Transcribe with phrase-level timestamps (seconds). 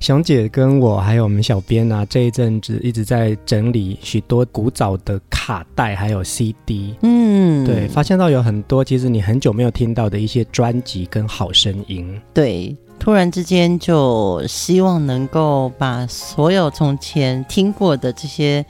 [0.00, 6.94] 熊姐跟我还有我们小编啊，这一阵子一直在整理许多古早的卡带，还有 CD。
[7.02, 12.20] 嗯，对，发现到有很多其实你很久没有听到的一些专辑跟好声音。
[12.34, 18.64] 对，突然之间就希望能够把所有从前听过的这些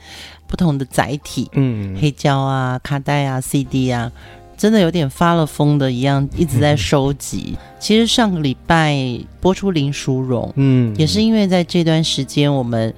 [0.47, 4.11] 不同的载体，嗯，黑胶啊、卡带啊、CD 啊。
[4.57, 7.53] 真的有点发了疯的一样，一直在收集。
[7.53, 8.97] 嗯、其实上个礼拜
[9.39, 12.93] 播出林淑荣，嗯，也是因为在这段时间，我们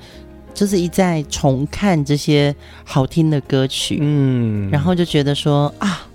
[0.53, 6.05] 就是一再重看这些好听的歌曲，嗯，然后就觉得说啊。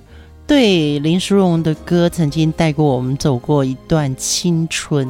[0.46, 5.08] 对，林淑荣的歌曾经带过我们走过一段青春。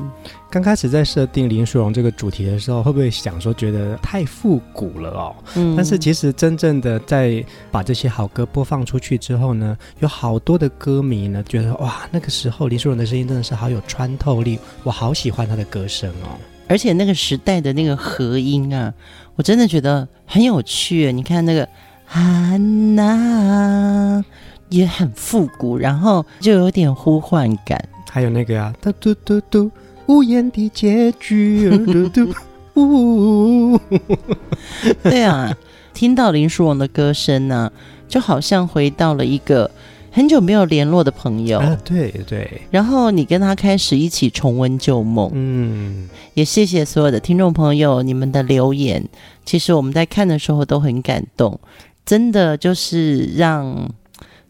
[0.49, 5.35] 刚开始在设定林淑荣这个主题的时候，会不会想说觉得太复古了哦？
[5.57, 5.75] 嗯。
[5.75, 16.39] 但是其实真正的在把这些好歌播放出去之后呢，有好多的歌迷呢觉得哇，那个时候林淑荣的声音真的是好有穿透力，我好喜欢她的歌声哦。
[16.69, 18.95] 而且那个时代的那个和音啊，
[19.35, 21.13] 我真的觉得很有趣。
[21.13, 21.69] 你看那个
[22.09, 24.25] 安娜。
[24.69, 27.89] 也很复古，然后就有点呼唤感。
[28.11, 29.71] 还有那个啊，嘟嘟嘟嘟，
[30.07, 32.33] 无言的结局，嘟嘟
[32.75, 33.81] 呜。
[35.03, 35.53] 对啊，
[35.93, 37.73] 听到林淑荣的歌声呢、啊，
[38.09, 39.69] 就好像回到了一个
[40.13, 41.59] 很久没有联络的朋友。
[41.59, 42.63] 啊，对对。
[42.71, 45.31] 然后你跟他开始一起重温旧梦。
[45.35, 49.05] 嗯，也谢谢所有的听众朋友，你们的留言，
[49.45, 51.59] 其实我们在看的时候都很感动，
[52.07, 53.91] 真的就是让。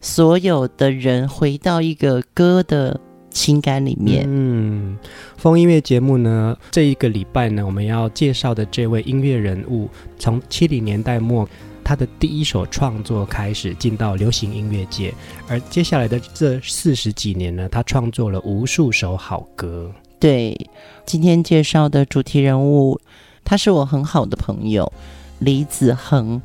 [0.05, 2.97] 所有的人回到一个歌的
[3.31, 4.23] 情感里面。
[4.27, 4.95] 嗯，
[5.35, 9.89] 风音乐节目呢，这一个礼拜呢，我们要介绍的这位音乐人物，
[10.19, 11.49] 从七零年代末
[11.83, 15.11] 他的第一首创作开始，进到流行音乐界，
[15.47, 19.91] 而接下来的这四十几年呢，他创作了无数首好歌。
[20.19, 20.55] 对，
[21.03, 23.01] 今天介绍的主题人物，
[23.43, 24.93] 他是我很好的朋友
[25.39, 26.39] 李子恒，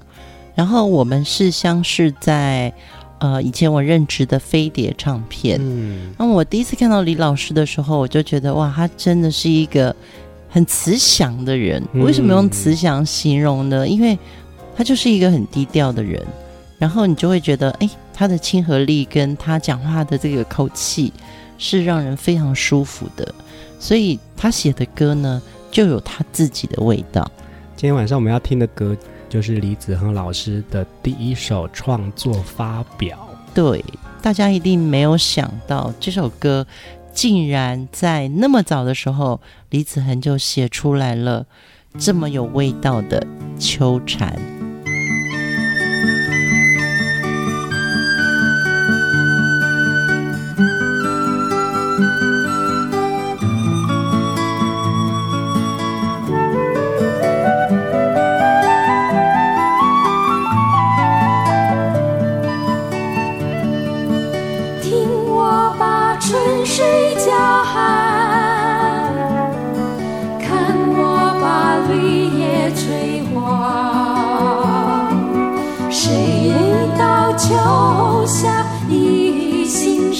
[0.54, 2.72] 然后我们是相识在。
[3.21, 9.95] 呃，以前我任职的飞碟唱片，嗯，那我第一次看到李老师的时候，我就觉得哇，他真的是一个
[10.49, 11.83] 很慈祥的人。
[11.93, 13.87] 为什么用慈祥形容呢？
[13.87, 14.19] 因为
[14.75, 16.27] 他就是一个很低调的人，
[16.79, 21.13] 然后你就会觉得，哎，他的亲和力跟他讲话的这个口气
[21.59, 23.35] 是让人非常舒服的。
[23.79, 27.31] 所以他写的歌呢，就有他自己的味道。
[27.77, 28.97] 今天晚上我们要听的歌。
[29.31, 33.27] 就是李子恒老师的第一首创作发表。
[33.55, 33.83] 对，
[34.21, 36.67] 大家一定没有想到这首歌
[37.13, 39.41] 竟然在那么早的时候，
[39.71, 41.47] 李子恒就写出来了
[41.99, 43.27] 这么有味道的
[43.59, 44.39] 《秋蝉》。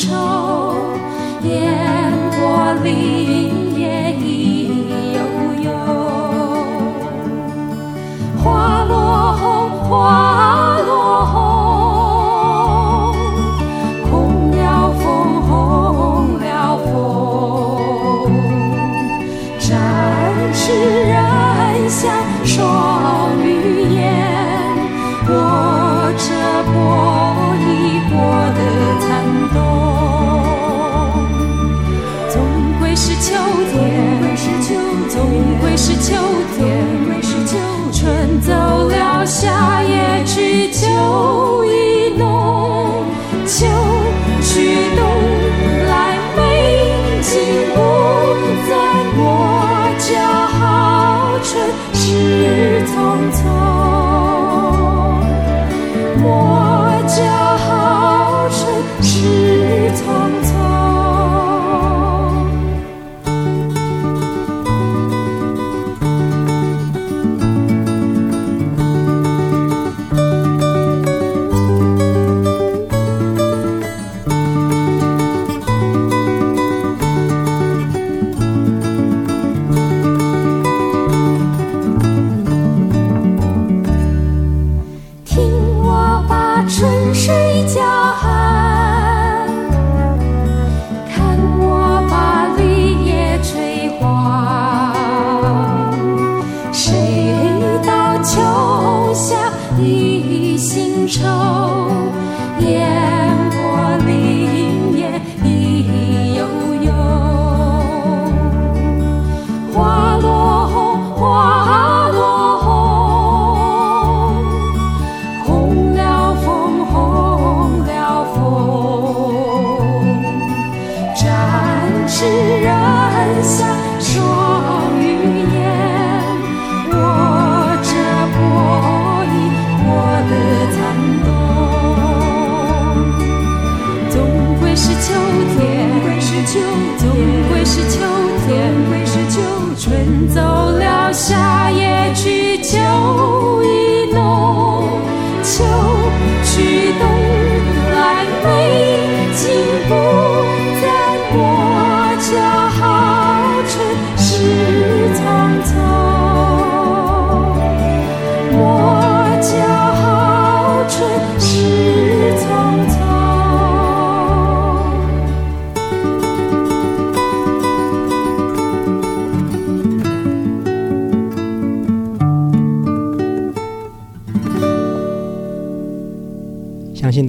[0.09, 0.40] 我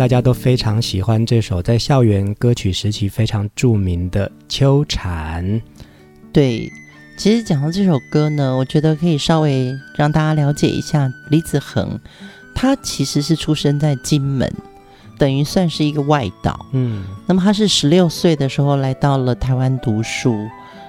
[0.02, 5.46] 大家都非常喜欢这首在校园歌曲时期非常著名的《秋蝉》。
[6.34, 6.68] 对，
[7.16, 12.00] 其实讲到这首歌呢，我觉得可以稍微让大家了解一下李子恒，
[12.56, 14.52] 他其实是出生在金门，
[15.20, 16.66] 等于算是一个外岛。
[16.72, 20.36] 嗯，那么他是十六岁的时候来到了台湾读书。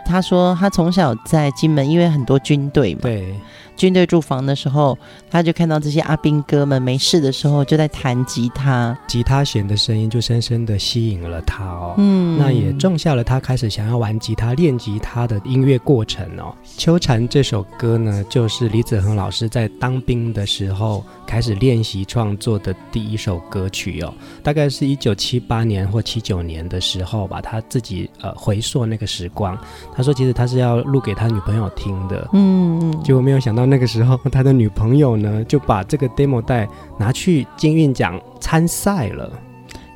[0.06, 3.00] 他说他从小在金门，因为很多军队嘛。
[3.02, 3.34] 对。
[3.76, 4.96] 军队驻防的时候，
[5.30, 11.94] 他就看到这些阿兵哥们没事的时候就在弹吉他，吉他弦的声音就深深的吸引了他哦。
[11.98, 16.54] 嗯，那也种下了他开始想要玩吉他、练吉他的音乐过程哦。
[16.76, 24.14] 《秋蝉》这首歌呢，就是李子恒老师在当兵的时候开始练习创作的第一首歌曲哦。
[24.44, 29.58] 大概是一九七八年或七九年的时候吧，他自己呃回溯那个时光，
[29.92, 32.28] 他说其实他是要录给他女朋友听的。
[32.32, 33.71] 嗯嗯，结果没有想到。
[33.72, 39.32] 那个时候，他的女朋友呢，就把这个 demo 带拿去金韵奖参赛了。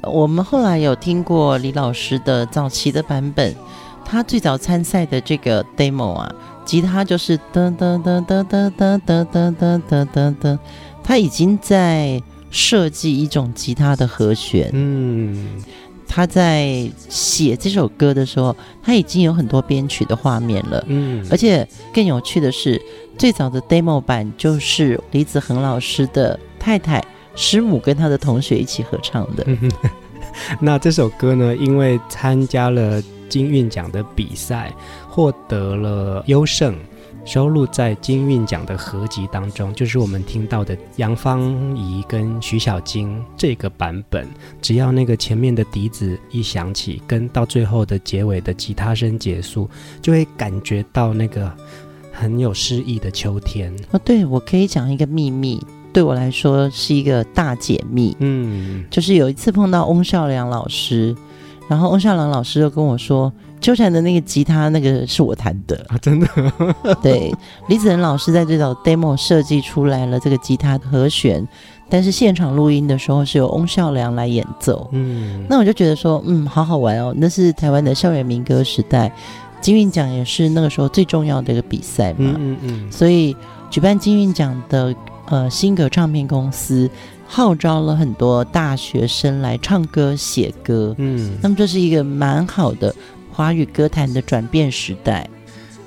[0.03, 3.55] 我们后来有听过李老师的早期的版本，
[4.03, 6.35] 他最早参赛的这个 demo 啊，
[6.65, 10.59] 吉他就是噔噔噔噔噔噔噔噔噔噔噔噔，
[11.05, 14.71] 他已经在设计一种吉他的和弦。
[14.73, 15.63] 嗯。
[16.09, 20.83] 他在写这首歌的时候，他已经有很多编曲的画面了。
[20.87, 22.81] 嗯，而且更有趣的是，
[23.19, 27.03] 最早的 demo 版就是李子恒老师的太太
[27.35, 29.47] 师母跟他的同学一起合唱的。
[30.61, 34.73] 那这首歌呢，因为参加了金韵奖的比赛，
[35.09, 36.77] 获得了优胜。
[37.25, 44.29] 收录在金韵奖的合集当中，就是我们听到的杨芳仪跟徐小菁这个版本。
[44.63, 49.69] 只要那个前面的笛子一响起，跟到最后的结尾的吉他声结束，
[50.01, 51.53] 就会感觉到那个
[52.17, 53.73] 很有诗意的秋天。
[53.91, 58.17] 哦，对，我可以讲一个秘密，对我来说是一个大解密。
[58.21, 61.15] 嗯，就是有一次碰到翁孝良老师，
[61.69, 63.33] 然后翁孝良老师就跟我说。
[63.59, 66.29] 秋蝉的那个吉他，那个是我弹的啊，真的。
[67.03, 67.35] 对，
[67.69, 71.45] 李子仁老师在这首 demo 设计出来了这个吉他的和弦，
[71.89, 74.87] 但是现场录音的时候是由翁孝良来演奏。
[74.93, 77.15] 嗯，那我就觉得说，嗯，好好玩哦。
[77.17, 79.11] 那是台湾的校园民歌时代，
[79.67, 82.19] 金韵奖也是那个时候最重要的一个比赛嘛。
[82.21, 82.93] 嗯嗯嗯。
[82.93, 83.35] 所以
[83.69, 84.95] 举办金韵奖的
[85.25, 86.89] 呃新格唱片公司
[87.27, 90.95] 号召了很多大学生来唱歌写歌。
[90.99, 92.95] 嗯，那么这是一个蛮好的。
[93.33, 95.29] 华语歌坛的转变时代。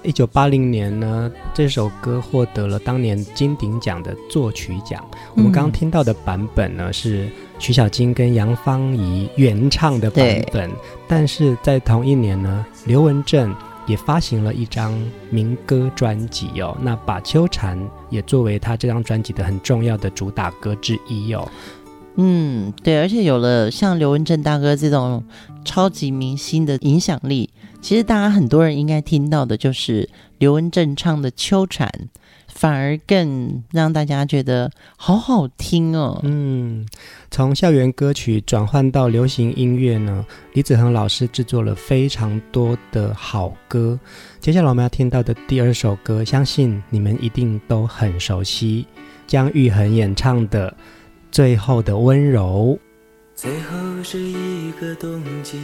[0.03, 5.01] 一九八零年呢，这首歌获得了当年金鼎奖的作曲奖。
[5.11, 10.69] 嗯、我们刚刚听到的版本呢，是徐小菁跟杨芳仪原唱的版本。
[11.07, 13.55] 但是在同一年呢，刘文正
[13.89, 14.93] 也发行了一张
[15.31, 17.75] 民歌专辑哦，那把《秋蝉》
[18.11, 21.49] 也作为他这张专辑的很重要的主打歌之一哦。
[22.15, 25.23] 嗯，对，而且有了像刘文正大哥这种
[25.65, 27.49] 超级明星的影响力，
[27.81, 31.89] 其实大家很多人应该听到的就是刘文正唱的《秋蝉》，
[32.59, 36.19] 反而更让大家觉得好好听哦。
[36.23, 36.85] 嗯，
[37.31, 43.97] 从校园歌曲转换到流行音乐呢，李子恒老师制作了非常多的好歌。
[44.41, 48.85] 接下来我们要听到的第二首歌，相信你们一定都很熟悉，
[49.25, 50.75] 姜育恒演唱的。
[51.31, 52.77] 最后的温柔，
[53.35, 55.61] 最后是一个冬季，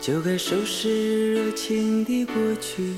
[0.00, 2.94] 就该收拾热情的过去，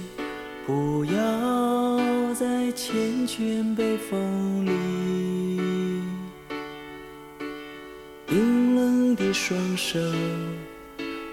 [0.64, 4.70] 不要再缱绻北风里。
[8.26, 9.98] 冰冷的双手，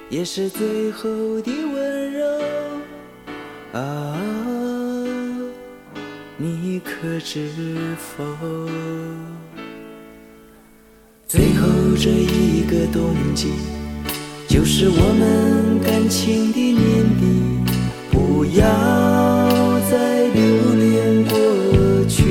[0.10, 1.10] 也是最后
[1.42, 2.26] 的温柔
[3.74, 4.20] 啊，
[6.36, 7.52] 你可知
[7.98, 8.24] 否？
[11.28, 13.52] 最后这一个冬季，
[14.48, 17.69] 就是我们感情的年底，
[18.52, 18.66] 不要
[19.92, 20.42] 再留
[20.74, 21.38] 恋过
[22.08, 22.24] 去，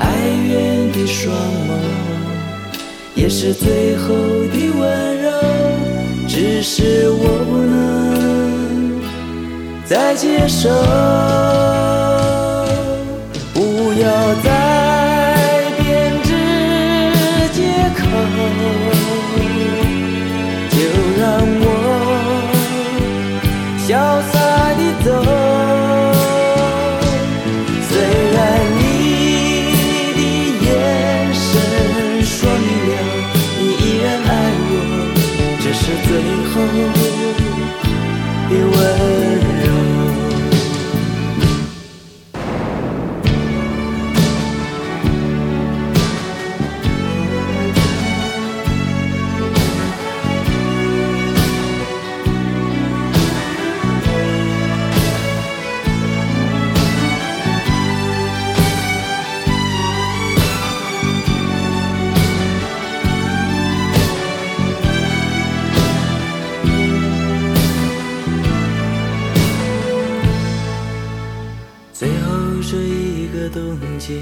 [0.00, 0.04] 哀
[0.48, 1.70] 怨的双眸，
[3.14, 4.16] 也是最后
[4.52, 5.30] 的温柔，
[6.26, 9.00] 只是我不能
[9.84, 10.68] 再接受，
[13.54, 14.83] 不要再。
[24.14, 24.38] 潇洒
[24.74, 25.06] 的走
[27.88, 27.92] 虽
[28.32, 28.38] 然
[28.78, 28.80] 你
[30.14, 30.20] 的
[30.64, 30.66] 眼
[31.34, 31.42] 神
[32.22, 32.92] 说明了
[33.58, 34.30] 你依然爱
[34.70, 34.72] 我
[35.60, 36.10] 只是最
[36.50, 36.52] 后
[38.50, 39.23] 的吻。
[71.94, 74.20] 最后这一个冬季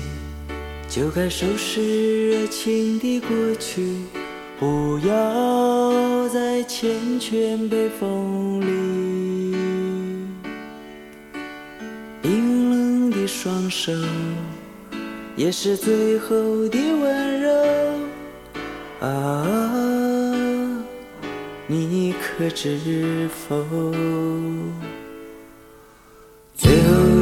[0.90, 3.96] 就该收拾热情的过去，
[4.60, 6.84] 不要再缱
[7.18, 9.56] 绻被风里。
[12.20, 13.90] 冰冷的双手，
[15.34, 17.50] 也是最后的温柔
[19.00, 19.46] 啊，
[21.66, 23.64] 你可知否？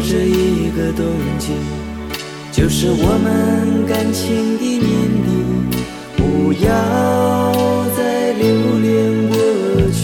[0.01, 1.05] 这一个冬
[1.39, 1.53] 季。
[2.53, 4.83] 就是我们感情的年
[5.25, 5.29] 底，
[6.17, 6.67] 不要
[7.97, 8.43] 再留
[8.81, 8.89] 恋
[9.29, 9.37] 过
[9.93, 10.03] 去，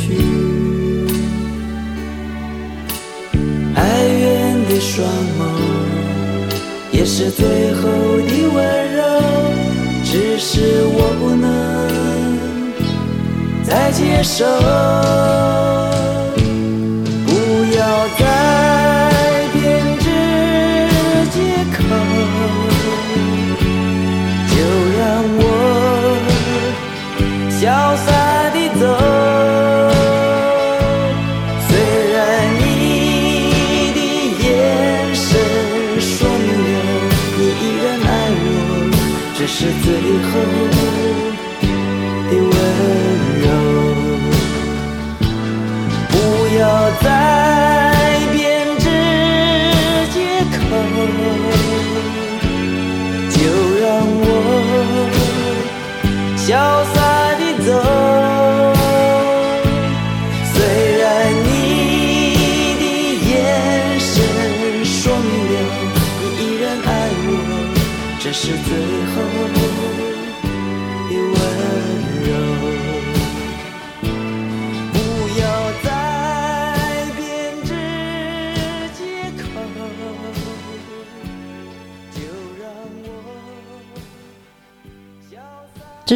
[3.74, 5.06] 哀怨的双
[5.38, 5.40] 眸，
[6.92, 7.82] 也是最后
[8.20, 8.56] 的温
[8.94, 9.02] 柔，
[10.04, 11.44] 只是我不能
[13.64, 15.75] 再接受。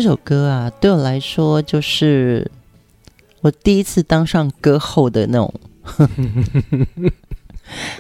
[0.03, 2.51] 这首歌啊，对我来说就是
[3.43, 5.53] 我第一次当上歌后的那种。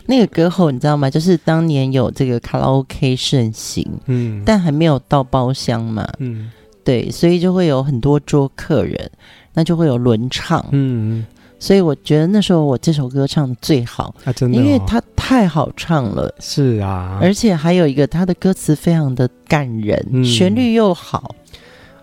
[0.06, 1.10] 那个歌后你知道吗？
[1.10, 6.50] 就是当年有这个卡拉 OK 盛行，嗯，但还没有到包厢嘛，嗯，
[6.82, 9.10] 对，所以就会有很多桌客人，
[9.52, 11.26] 那就会有轮唱，嗯，
[11.58, 21.34] 所以我觉得那时候我这首歌唱的最好啊，真的，因为它太好唱了，是啊，而且还有一个它的歌词非常的感人，嗯，旋律又好。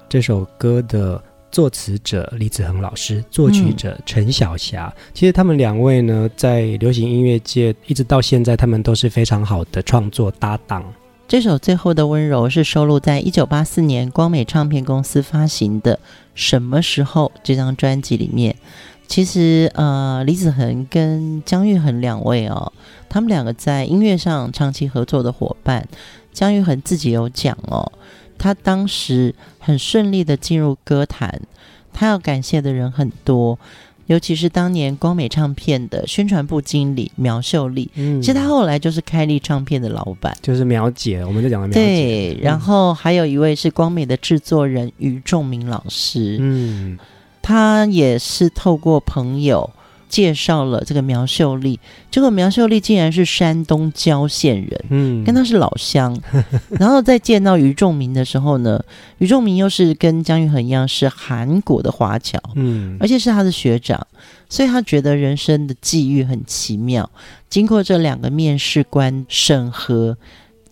[0.10, 1.22] 这首歌的
[1.52, 10.84] 作词者李子恒老师，作曲者陈小霞，嗯，其实他们两位呢，在流行音乐界一直到现在，他们都是非常好的创作搭档。
[11.28, 15.96] 这首《最后的温柔》是收录在一九八四年光美唱片公司发行的
[16.36, 18.56] 《什么时候》这张专辑里面。
[19.08, 22.72] 其实，呃，李子恒跟姜育恒两位哦，
[23.10, 25.86] 他们两个在音乐上长期合作的伙伴。
[26.32, 27.92] 姜育恒自己有讲哦。
[28.38, 31.42] 他当时很顺利的进入歌坛，
[31.94, 33.58] 他要感谢的人很多，
[34.06, 41.80] 尤其是当年光美唱片的宣传部经理苗秀丽，嗯，其实他后来就是开立唱片的老板，就是苗姐，我们就讲的苗姐。
[41.80, 46.98] 对，然后还有一位是光美的制作人于仲明老师，嗯，
[47.42, 49.70] 他也是透过朋友。
[50.10, 56.18] 介绍了这个苗秀丽，结果苗秀丽竟然是山东郊县人，嗯，跟他是老乡。
[56.80, 58.82] 然后在见到于仲明的时候呢，
[59.18, 64.06] 于仲明又是跟姜育恒一样是韩国的华侨，嗯，而且是他的学长，
[64.50, 67.10] 所以他觉得人生的际遇很奇妙。
[67.50, 70.18] 经过这两个面试官审核，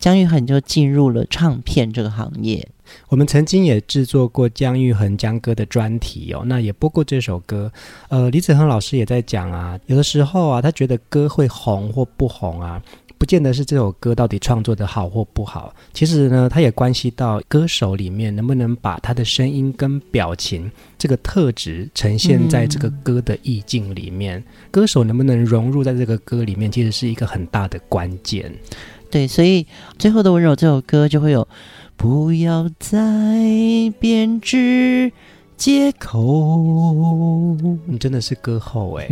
[0.06, 2.64] 姜育恒就进入了唱片这个行业。
[3.08, 7.68] 我们曾经也制作过姜育恒姜哥的专题哦，那也播过这首歌。
[8.08, 12.80] 呃，李子恒老师也在讲啊，有的时候啊，他觉得歌会红或不红啊，
[13.18, 15.74] 不见得是这首歌到底创作的好或不好。
[15.92, 28.54] 其实呢，他也关系到歌手里面能不能把他的声音跟表情这个特质呈现在这个歌的意境里面，歌手能不能融入在这个歌里面，其实是一个很大的关键。
[29.10, 29.66] 对，所以
[29.98, 31.46] 最后的温柔这首歌就会有。
[31.98, 32.92] 不要再
[33.98, 35.10] 编织
[35.56, 37.56] 借口。
[37.86, 39.08] 你真的是歌后哎！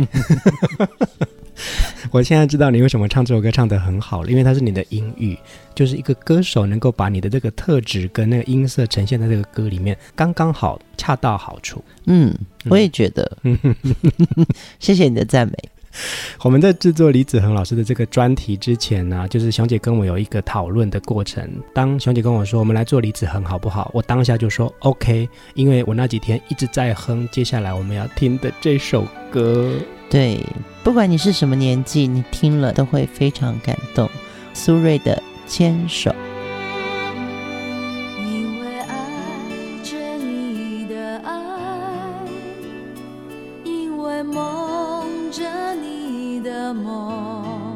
[2.13, 5.35] 我现在知道你为什么唱这首歌唱得很好了，因为它是你的音域，
[5.73, 11.83] 就是一个歌手能够把你的这个特质跟那个音色呈现在这个歌里面，刚刚好，恰到好处。
[12.05, 12.31] 嗯，
[12.69, 13.35] 我也觉得。
[14.77, 15.57] 谢谢你的赞美。
[16.43, 21.49] 我们在制作李子恒老师的这个专题之前呢，就是熊姐跟我有一个讨论的过程。
[21.73, 29.71] 当熊姐跟我说我们来做李子恒好不好，我当下就说 OK，因为我那几天一直在哼接下来我们要听的这首歌。
[30.09, 30.39] 对，
[30.83, 34.09] 不管你是什么年纪，你听了都会非常感动。
[34.53, 36.11] 苏芮的《牵手》。
[46.75, 47.75] 梦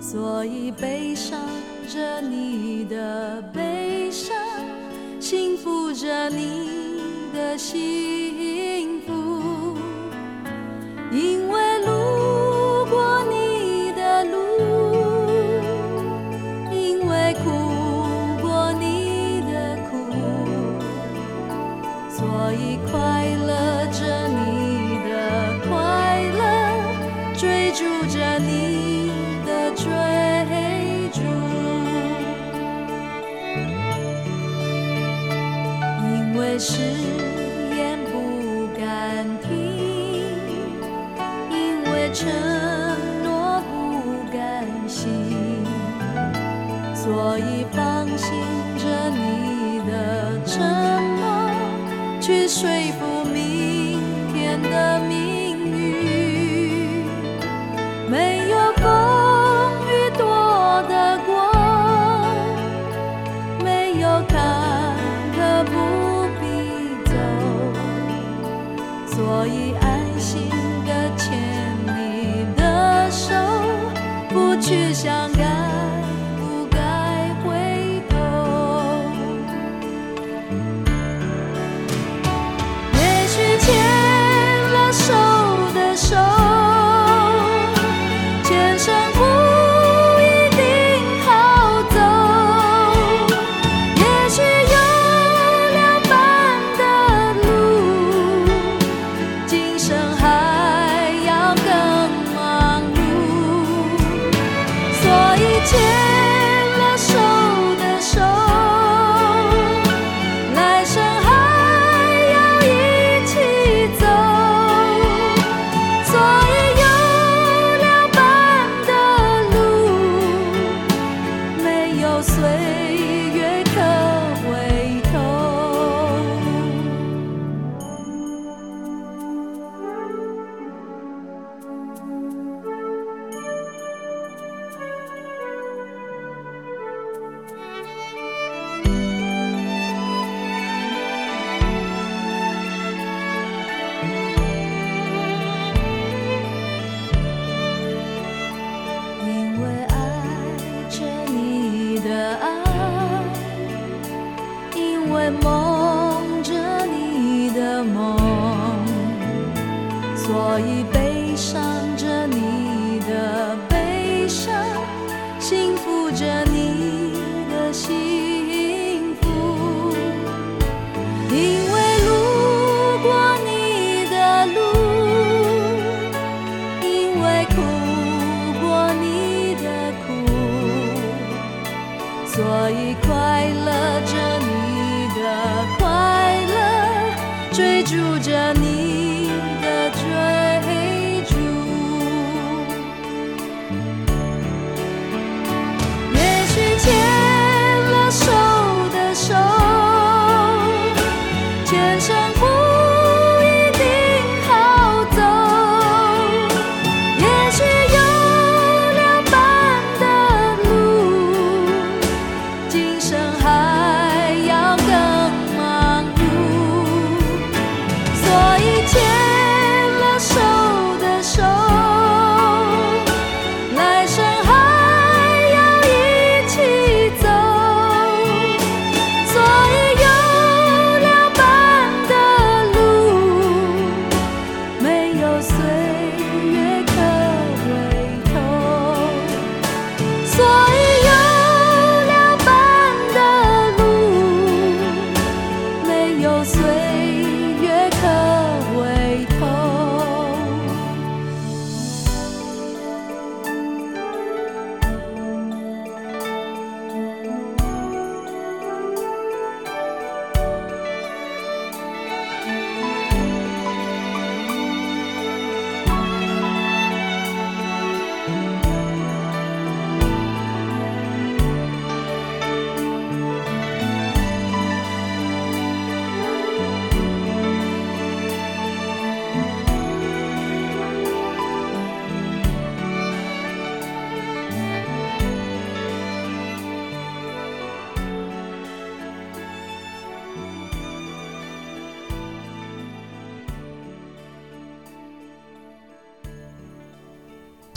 [0.00, 1.38] 所以悲伤
[1.86, 4.34] 着你的悲伤，
[5.20, 7.00] 幸福着你
[7.34, 9.76] 的幸福，
[11.12, 14.36] 因为路过你的路，
[16.72, 17.50] 因为哭
[18.40, 19.92] 过你的苦，
[22.10, 24.00] 所以快乐着
[36.58, 37.37] 是。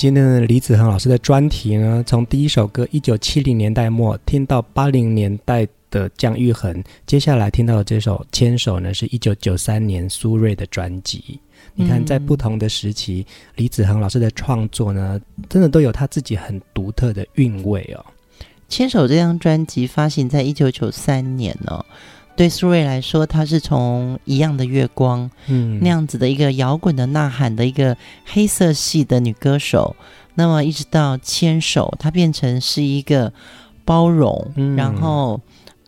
[0.02, 11.40] 今天的李子恒老师的专题呢，从第一首歌一九七零年代末听到八零年代的姜育恒，接下来听到的这首《牵手》呢，是一九九三年苏芮的专辑。
[11.76, 18.04] 你看，在不同的时期，嗯、李子恒老师的创作呢，真的都有他自己很独特的韵味哦。
[18.68, 21.86] 《牵手》这张专辑发行在一九九三年哦。
[22.36, 25.80] 对苏芮来说，她是从《一样的月光》嗯。
[25.82, 29.96] 那样子的一个摇滚的呐喊的一个黑色系的女歌手，
[30.36, 33.32] 那么一直到《牵手》，她变成是一个
[33.86, 35.40] 包容，嗯、然后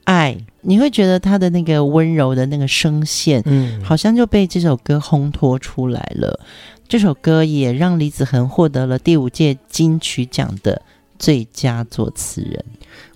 [0.04, 6.40] 爱，你会觉得她的那个温柔的那个声线，嗯，好像就被这首歌烘托出来了。
[6.88, 10.82] 这首歌也让李子恒获得了第五届金曲奖的
[11.18, 12.66] 最佳作词人。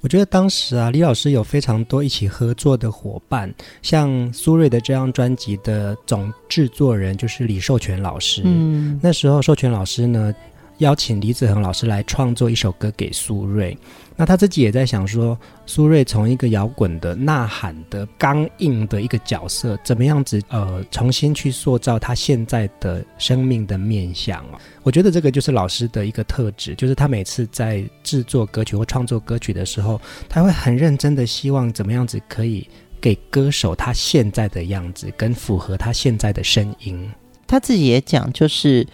[0.01, 8.41] 我觉得当时啊，李老师有非常多一起合作的伙伴，像苏芮的这张专辑的总制作人就是李寿全老师。
[8.45, 10.33] 嗯，那时候寿全老师呢，
[10.79, 13.77] 邀请李子恒老师来创作一首歌给苏芮。
[14.15, 15.37] 那他自己也在想说，
[15.67, 24.59] 苏芮从一个摇滚的呐喊的刚硬的一个角色，怎么样子呃重新去塑造他现在的生命的面相哦。
[24.81, 32.67] 我觉得这个就是老师的一个特质，就是他每次在制作歌曲或创作歌曲的时候，他会很认真的希望怎么样子可以
[32.99, 37.07] 给歌手他现在的样子，跟符合他现在的声音。
[37.45, 38.85] 他自己也讲，就是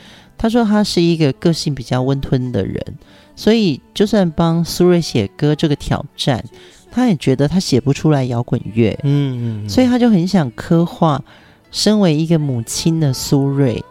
[0.43, 2.83] 他说他是一个个性比较温吞的人。
[3.33, 6.43] 所以，就算帮苏芮写歌这个挑战，
[6.91, 8.91] 他也觉得他写不出来摇滚乐。
[9.03, 11.23] 嗯嗯，嗯，所以他就很想刻画，
[11.71, 13.81] 身为一个母亲的苏芮，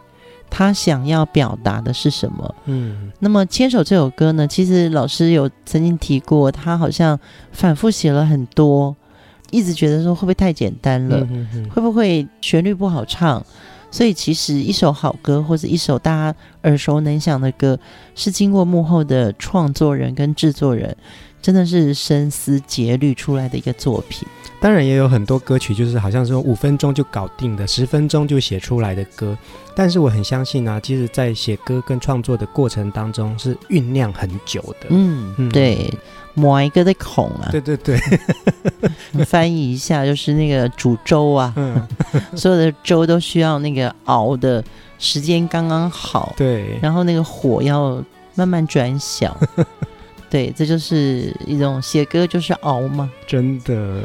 [0.49, 2.55] 他想要表达的是什么？
[2.65, 7.19] 嗯，那么《牵手》这首歌呢，其实老师有曾经提过，他好像
[7.51, 8.95] 反复写了很多，
[9.49, 11.27] 一直觉得说会不会太简单了？
[11.69, 13.45] 会不会旋律不好唱？
[13.93, 17.79] 所以其实一首好歌或者一首大家耳熟能详的歌，
[18.15, 20.97] 是经过幕后的创作人跟制作人，
[21.43, 24.27] 真的是深思竭虑出来的一个作品。
[24.59, 29.37] 当然也有很多歌曲，就是好像说五分钟就搞定的，十分钟就写出来的歌。
[29.75, 34.87] 但是我很相信啊，其实，在写歌跟创作的过程当中，是酝酿很久的。
[34.89, 35.93] 嗯，嗯对。
[36.33, 37.99] 某一个的孔啊，对对对，
[39.25, 41.87] 翻译一下就是那个煮粥啊，嗯、
[42.35, 44.63] 所有的粥都需要那个熬的
[44.97, 48.03] 时间刚刚好，对，然后那个火要
[48.35, 49.37] 慢慢转小，
[50.29, 54.01] 对，这就是一种写歌就是熬嘛，真的。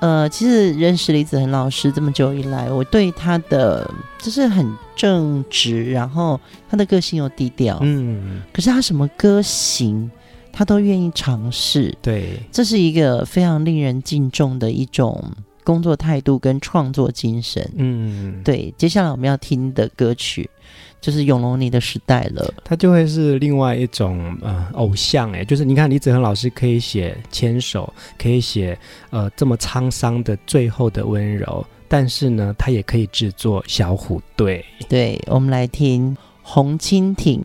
[0.00, 10.10] 呃，其实认识李子恒老师这么久以来，我对他的就是很正直，然后他的个性又低调，嗯，可是他什么歌型，
[10.56, 15.20] 他都愿意尝试，对，这是一个非常令人敬重的一种
[15.64, 17.68] 工作态度跟创作精神。
[17.74, 18.72] 嗯，对。
[18.78, 20.48] 接下来我们要听的歌曲
[21.00, 28.78] 就是《永隆你的时代》了，他就会是另外一种呃偶像哎，就是你看李子恒老师可以写牵手，可以写
[29.10, 31.66] 呃这么沧桑的最后的温柔。
[31.88, 34.64] 但是呢，他也可以制作小虎队。
[34.88, 37.44] 对，我们来听红蜻蜓。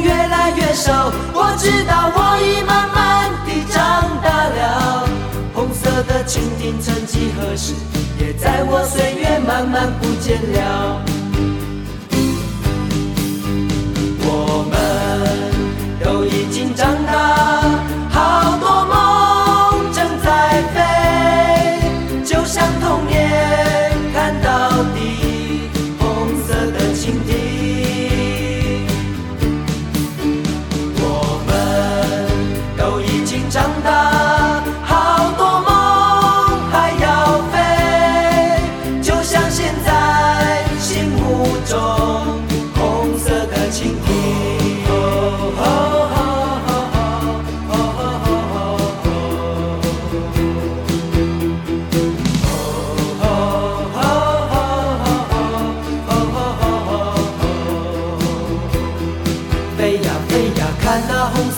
[0.00, 5.08] 越来越少，我知道我已慢慢地长大了。
[5.54, 7.74] 红色的蜻蜓，曾几何时，
[8.18, 11.11] 也在我岁月慢慢不见了。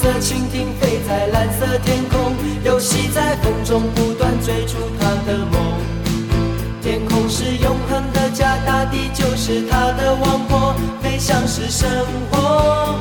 [0.04, 5.80] 的蜻蜓飞在蓝色天空，游戏在风中不断追逐他的梦，
[6.82, 11.88] 天空是永恒的家，大地就是他的王国，飞翔是生
[12.30, 13.00] 活。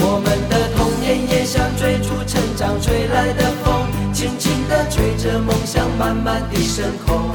[0.00, 7.30] 我们的童年也像追逐成长吹来的风，轻轻地吹着梦想，慢慢地升空。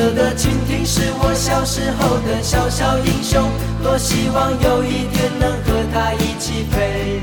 [0.00, 3.50] 色的蜻蜓是我小时候的小小英雄，
[3.82, 7.20] 多希望有一天能和它一起飞。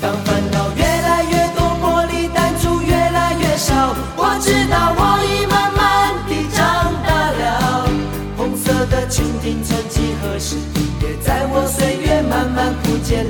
[0.00, 7.90] 当烦恼越来越多，玻璃弹珠越来越少我知道我已慢慢地长大了，
[8.36, 10.54] 红色的蜻蜓曾几何时，
[11.02, 13.26] 也在我岁月慢慢不见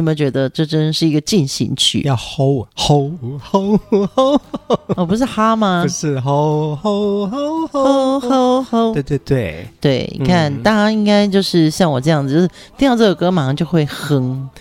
[0.00, 2.02] 有没有觉得这真是一个进行曲？
[2.02, 3.78] 要吼吼吼
[4.14, 4.40] 吼！
[4.96, 5.82] 哦，不是哈吗？
[5.82, 8.92] 不是吼吼吼吼吼吼吼。
[8.94, 14.48] 对对对对，你看，嗯、大家应该就是像我这样子，就是听到这首歌马上就会哼。《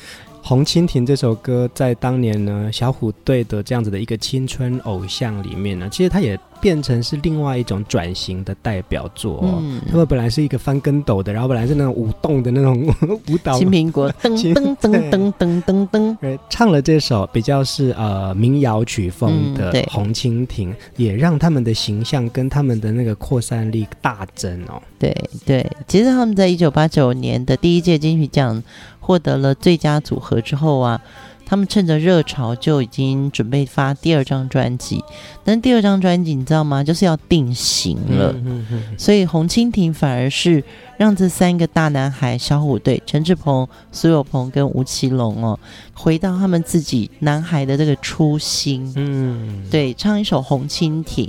[0.49, 9.35] 红蜻蜓》这首歌在当年呢，小虎队的这样子的一个青春偶像里面呢，其实它也变成是另外一种转型的代表作。
[9.41, 9.59] 哦。
[9.61, 12.83] 嗯，他们本来是一个翻跟斗的，然后本来是那种舞动的那种
[13.27, 13.59] 舞蹈。
[13.59, 24.81] 青苹果噔噔噔噔噔噔噔，唱了这首比较是呃民谣曲风的《红蜻蜓》，嗯，也让他们的形象跟他们的那个扩散力大增哦。
[24.97, 28.63] 对对，其实他们在一九八九年的第一届金曲奖。
[29.09, 31.01] 获得了最佳组合之后啊，
[31.43, 35.03] 他们趁着热潮就已经准备发第二张专辑。
[35.43, 36.83] 但第二张专辑你知道吗？
[36.83, 38.31] 就是要定型了。
[38.33, 40.63] 嗯嗯嗯、所以红蜻蜓反而是
[40.95, 45.59] 让这三个大男孩小虎队陈志朋、苏有朋跟吴奇隆哦，
[45.95, 48.93] 回到他们自己男孩的这个初心。
[48.95, 51.25] 嗯，对，唱一首《红蜻蜓》，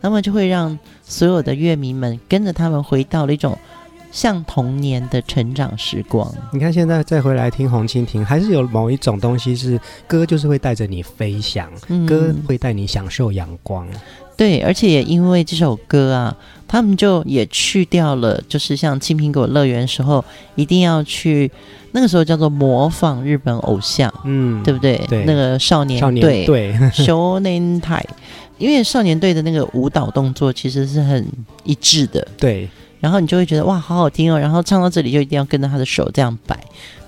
[0.00, 3.56] 那么就会让所有的乐迷们跟着他们回到了一种。
[4.10, 13.86] 像童年的成长时光，你看现在再回来听《红蜻蜓》，还是有某一种东西是歌，就是会带着你飞翔，嗯、歌会带你享受阳光。
[14.36, 21.50] 对，而且也因为这首歌啊，他们就也去掉了，就是像青苹果乐园时候一定要去，
[21.92, 24.96] 那个时候叫做模仿日本偶像，嗯，对不对？
[25.08, 28.08] 对，那个少年队，对， 少年队，
[28.56, 31.26] 因为少年队的那个舞蹈动作其实是很
[31.62, 32.68] 一致的，对。
[33.00, 34.38] 然后你就会觉得哇，好好听哦！
[34.38, 36.58] 然后唱到这里就一定要跟着他的手这样摆。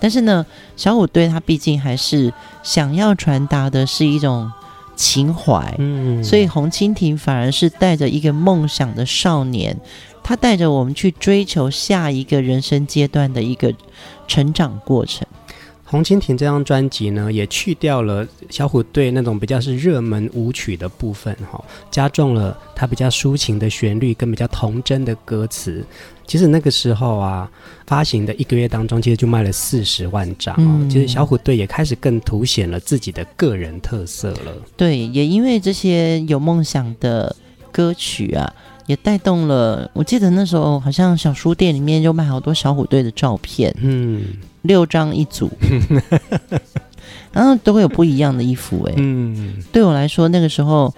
[0.01, 0.45] 但是呢，
[0.77, 4.51] 小虎队他毕竟还是想要传达的是一种
[4.97, 9.77] 情怀，嗯，所以红蜻蜓反而是带着一个梦想的少年，
[10.23, 13.73] 他带着我们去追求下一个人生阶段的一个
[14.27, 15.27] 成长过程。
[15.93, 25.85] 红蜻蜓这张专辑呢，也去掉了小虎队那种比较是热门舞曲的部分，哈，加重了它比较抒情的旋律跟比较童真的歌词。
[26.27, 27.51] 其实那个时候啊，
[27.87, 30.81] 发行的一个月当中，其实就卖了四十万张哦。
[30.81, 34.57] 嗯、其实小虎队也开始更凸显了自己的个人特色了。
[34.79, 37.37] 对，也因为这些有梦想的
[37.71, 38.51] 歌曲啊，
[38.87, 39.91] 也带动了。
[39.93, 43.77] 我记得那时候好像小书店里面就卖好多小虎队的照片。
[43.79, 44.23] 嗯。
[44.63, 45.51] 六张一组，
[47.33, 48.95] 然后都会有不一样的衣服哎。
[48.97, 50.93] 嗯，对我来说，那个时候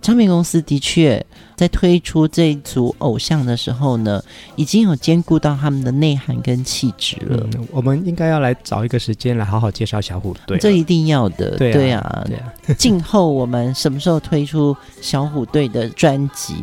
[0.00, 1.24] 唱片公司的确
[1.56, 4.22] 在推出这一组偶像的时候呢，
[4.54, 7.44] 已经有兼顾到他们的内涵跟气质了。
[7.56, 11.56] 嗯，我们应该要来找一个时间来好好介绍小虎队，这一定要的。
[11.56, 12.24] 对啊，对啊。
[12.26, 16.54] 对啊， 静候我们什么时候推出小虎队的专辑？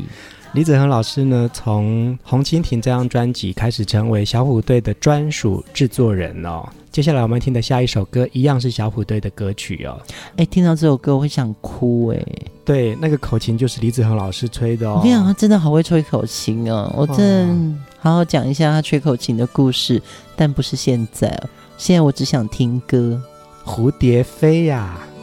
[0.55, 6.65] 李子恒老师呢，从《红蜻蜓》这张专辑开始成为小虎队的专属制作人哦。
[6.93, 9.99] 接下来我们听的下一首歌，一样是小虎队的歌曲哦。
[10.37, 12.25] 哎，听到这首歌我会想哭哎。
[12.63, 14.93] 对，那个口琴就是李子恒老师吹的哦。
[14.95, 16.89] 我跟你讲，他真的好会吹口琴哦。
[16.95, 20.01] 我真的好好讲一下他吹口琴的故事，
[20.37, 21.37] 但不是现在。
[21.77, 23.21] 现在我只想听歌，
[23.69, 24.97] 《蝴蝶飞》呀。
[24.99, 25.14] 白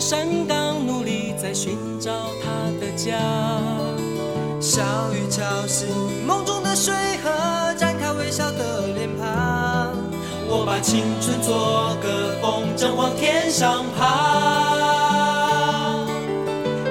[0.00, 2.10] 山岗，努力在寻找
[2.42, 3.18] 他的家。
[4.60, 4.82] 小
[5.12, 5.88] 雨敲醒
[6.26, 9.94] 梦中的水河，展开微笑的脸庞。
[10.48, 14.06] 我把青春做个风筝往天上爬。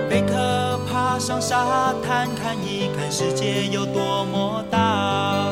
[0.09, 5.51] 贝壳爬上沙滩，看一看世界有多么大。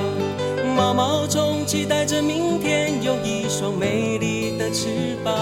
[0.75, 5.33] 毛毛虫期待着明天有一双美丽的翅膀。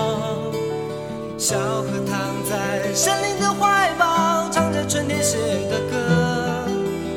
[1.43, 2.17] 小河躺
[2.49, 5.37] 在森林的怀抱，唱着春天写
[5.69, 6.65] 的歌。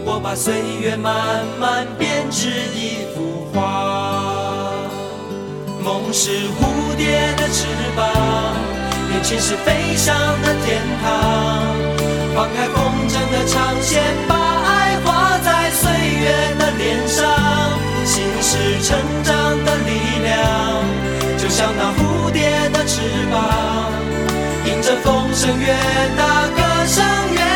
[0.04, 4.72] 我把岁月慢慢编织一幅画。
[5.78, 6.66] 梦是蝴
[6.96, 8.10] 蝶的翅膀，
[9.08, 10.12] 年轻是飞翔
[10.42, 11.62] 的天堂。
[12.34, 17.22] 放开风筝的长线，把爱画在岁月的脸上。
[18.04, 20.82] 心是成长的力量，
[21.38, 23.95] 就像那蝴蝶的翅膀。
[24.87, 25.66] 迎着风声越
[26.16, 27.55] 大，歌声越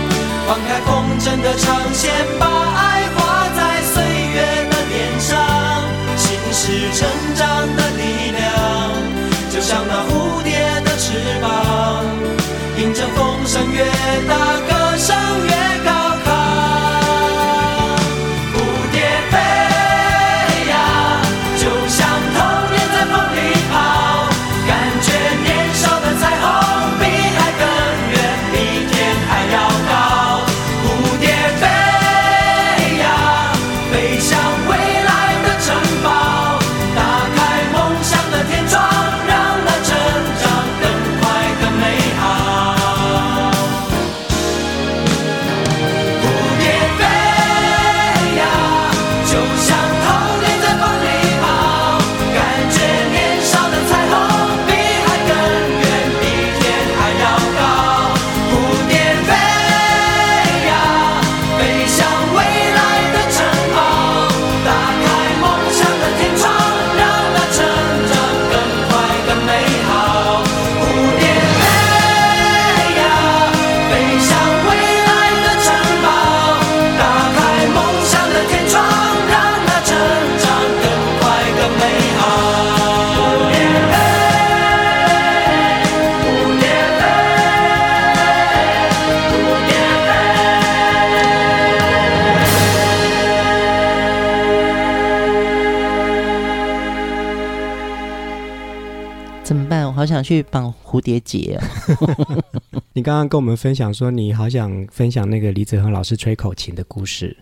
[100.21, 102.43] 想去绑蝴蝶结哦！
[102.93, 107.35] 你刚刚跟我们分享说，你好想分享那个李子恒老师吹口琴的故事。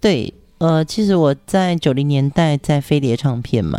[0.00, 3.78] 对，呃，其实我在九零年代在飞碟唱片嘛，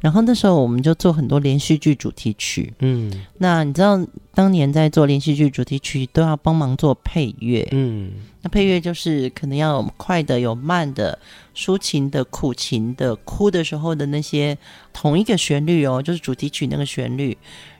[0.00, 2.72] 然后那时候我们就做很多连续剧主题曲。
[2.80, 3.98] 嗯，那你知道
[4.34, 7.66] 当年在做连续剧主题曲都要帮忙做配乐。
[7.72, 11.18] 嗯，那配乐就是可能要有快的，有慢的。
[11.56, 14.58] 抒情的、苦情的、哭的时候的那些
[14.92, 17.34] 同一个旋律哦，就是主题曲那个旋律，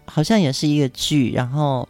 [0.07, 1.33] 好像也是一个剧。
[1.33, 1.89] 然后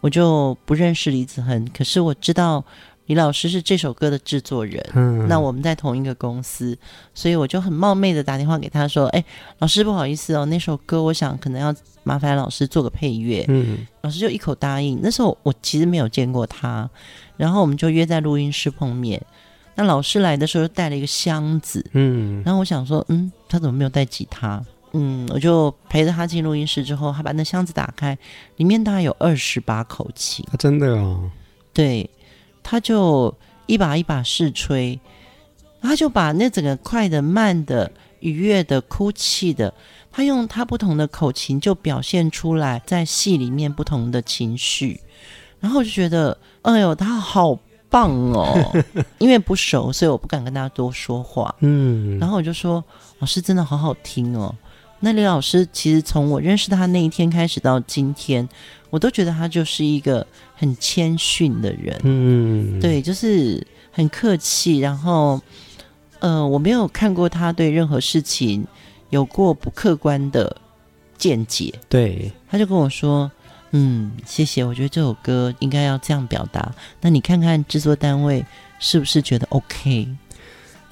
[0.00, 2.62] 我就不认识李子恒，可是我知道
[3.06, 4.84] 李老师是这首歌的制作人。
[4.94, 6.76] 嗯，那我们在同一个公司，
[7.14, 9.24] 所以我就很冒昧的打电话给他说：“哎，
[9.58, 14.98] 老师不好意思哦，那首歌我想可能要麻烦老师做个配乐。”嗯，老师就一口答应。
[15.02, 16.88] 那时候我其实没有见过他，
[17.36, 19.20] 然后我们就约在录音室碰面。
[19.76, 24.64] 那老师来的时候带了一个箱子，嗯，然后我想说，嗯，他怎么没有带吉他？
[24.94, 28.16] 嗯，我就陪着他进录音室之后，他把那箱子打开，
[28.56, 31.30] 里面大概有二十把口琴，啊，真的哦，
[31.72, 32.08] 对，
[32.62, 33.34] 他就
[33.66, 34.98] 一把一把试吹，
[35.82, 37.90] 他就把那整个快的、慢的、
[38.20, 39.74] 愉悦的、哭泣的，
[40.10, 45.00] 他用他不同的口琴就表现出来在戏里面不同的情绪，
[45.60, 47.58] 然后我就觉得，哎呦，他好。
[47.90, 48.72] 棒哦，
[49.18, 51.54] 因为不熟，所以我不敢跟大家多说话。
[51.60, 52.82] 嗯，然后我就说，
[53.20, 54.52] 老师真的好好听哦。
[55.04, 58.48] 那李老师其实从我认识他那一天开始到今天，
[58.88, 60.26] 我都觉得他就是一个
[60.56, 62.00] 很谦逊的人。
[62.04, 64.78] 嗯，对，就是很客气。
[64.78, 65.38] 然后，
[66.20, 68.66] 呃，我没有看过他对任何事情
[69.10, 70.56] 有过不客观的
[71.18, 71.74] 见解。
[71.90, 73.30] 对，他就跟我说。
[73.76, 74.64] 嗯，谢谢。
[74.64, 76.72] 我觉得这首歌应该要这样表达。
[77.00, 78.44] 那你看看制作单位
[78.78, 80.06] 是不是觉得 OK？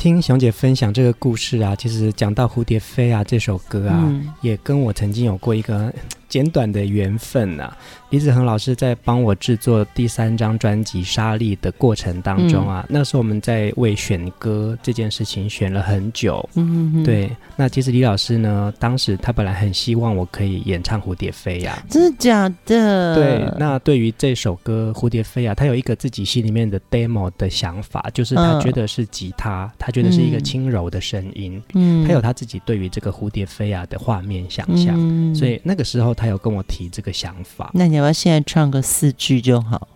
[0.03, 5.95] 听熊姐分享这个故事啊，其实讲到《蝴蝶飞》啊这首歌啊，嗯、也跟我曾经有过一个。
[6.33, 7.77] 简短的缘分啊，
[8.09, 16.49] 李子恒老师在帮我制作第三张专辑《沙粒》的过程当中啊，嗯、那时候我们在为选歌这件事情选了很久。
[16.55, 17.31] 嗯对。
[17.55, 23.15] 那其实李老师呢，当时他本来很希望我可以演唱《蝴蝶飞》呀，真的假的？
[23.15, 23.47] 对。
[23.59, 31.63] 那对于这首歌《蝴蝶飞》啊，他有一个自己心里面的 demo 的想法，就是他觉得是吉他，嗯、他觉得是一个轻柔的声音。
[31.75, 32.07] 嗯。
[32.07, 36.17] 他有他自己对于这个《蝴蝶飞》啊的画面想象，嗯、所以那个时候。
[36.22, 39.89] 他有跟我提这个想法，那你要不要现在唱个四句就好？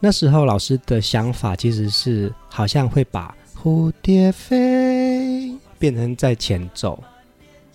[0.00, 7.02] 那时候老师的想法其实是好像会把蝴蝶飞变成在前奏。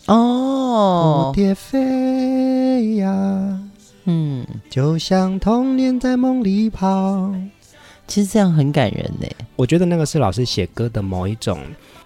[0.07, 3.59] 哦，蝴蝶飞呀，
[4.05, 7.33] 嗯，就像童年在梦里跑，
[8.07, 9.27] 其实这样很感人呢。
[9.55, 11.59] 我觉得那个是老师写歌的某一种，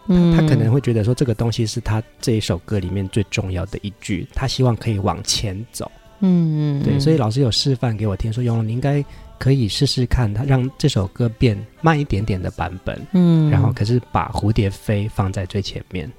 [0.07, 5.89] 嗯，他可能会觉得说这个东西是他这一首歌里面最重要的一句，他希望可以往前走。
[6.19, 9.03] 嗯嗯，对，所以老师有示范给我听，说永龙你应该
[9.39, 12.99] 可以试试看，他让这首歌变慢一点点的版本。
[13.13, 16.11] 嗯，然后可是把蝴蝶飞放在最前面。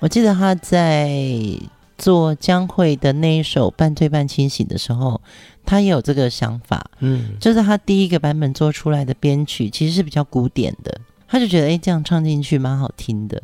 [0.00, 1.08] 我记得他在
[2.02, 5.20] 做江蕙的那一首《半醉半清醒》的时候。
[5.64, 13.40] 他也有这个想法，嗯，就是他第一个版本做出来的编曲其实是比较古典的，他就觉得哎，这样唱进去蛮好听的。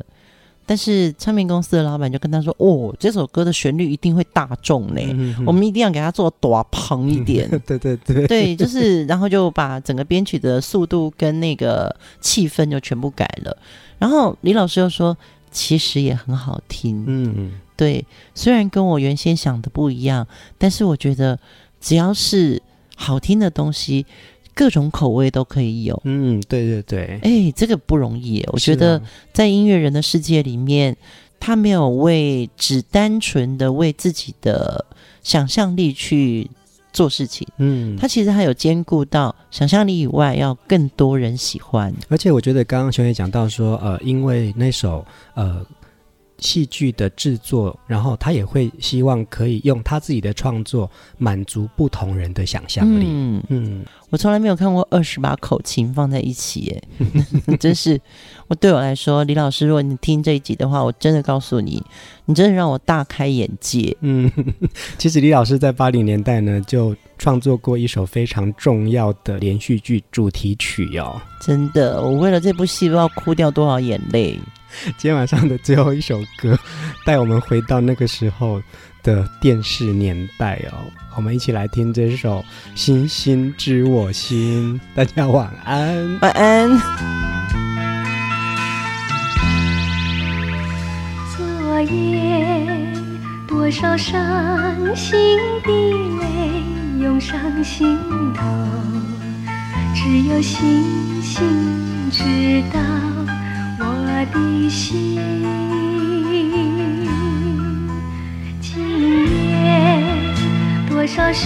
[0.65, 7.47] 但是唱片公司的老板就跟他说：“哦，这首歌的旋律一定会大众嘞，嗯、我们一定要给他做大棚一点。
[7.53, 13.57] 嗯”对对对，对，就是然后就把整个编曲的速度跟那个气氛就全部改了。
[13.97, 15.17] 然后李老师又说
[15.49, 18.05] ：“其实也很好听。”嗯，对，
[18.35, 20.27] 虽然跟我原先想的不一样，
[20.57, 21.39] 但是我觉得。
[21.81, 22.61] 只要是
[22.97, 24.05] 好听的东西，
[24.53, 25.97] 各种口味都可以有。
[26.03, 27.17] 嗯，对对对。
[27.23, 28.43] 哎、欸，这个不容易。
[28.51, 29.01] 我觉得
[29.31, 30.93] 在音乐人的世界里面，
[31.39, 34.85] 他没有为只单纯的为自己的
[35.23, 36.51] 想象力去
[36.91, 37.47] 做事情。
[37.59, 41.95] 嗯，他其实还有兼顾到想象力以外，要更多人喜欢。
[42.09, 45.65] 而且我觉得刚刚熊也讲到说，呃，因为那首呃。
[46.39, 53.05] 戏剧的制作，然后他也会希望可以用他自己的创作满足不同人的想象力。
[53.07, 56.83] 嗯嗯，我从来没有看过二十把口琴放在一起，耶，
[57.59, 57.99] 真是
[58.47, 61.83] 我对我来说，李老师，如果你听这一集的话，我真的告诉你，
[62.25, 63.95] 你真的让我大开眼界。
[64.01, 64.31] 嗯，
[64.97, 71.21] 其实李老师在八零年代呢，就创作过一首非常重要的连续剧主题曲哟、哦。
[71.41, 74.39] 真的，我为了这部戏不知道哭掉多少眼泪。
[74.97, 76.57] 今天晚上的最后一首歌，
[77.05, 78.61] 带我们回到那个时候
[79.03, 80.85] 的电视年代哦。
[81.15, 82.39] 我们一起来听这首
[82.75, 86.69] 《星星知我心》，大家晚安，晚安。
[91.35, 92.93] 昨夜
[93.47, 95.71] 多少伤心的
[96.21, 97.97] 泪涌上心
[98.33, 98.43] 头，
[99.95, 102.23] 只有星星知
[102.73, 102.79] 道。
[103.81, 103.85] 我
[104.33, 105.17] 的心，
[108.59, 108.69] 今
[109.51, 109.55] 夜
[110.89, 111.45] 多少失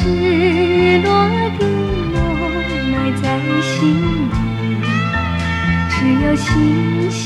[1.03, 1.07] 落
[1.59, 1.61] 的
[2.11, 2.19] 梦
[2.91, 3.23] 埋在
[3.61, 3.71] 心
[4.31, 4.34] 底，
[5.89, 7.21] 只有星星